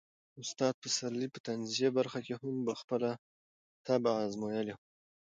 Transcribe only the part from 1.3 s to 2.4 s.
په طنزيه برخه کې